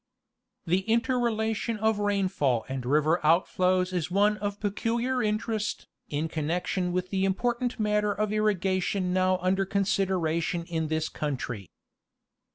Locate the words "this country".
10.87-11.69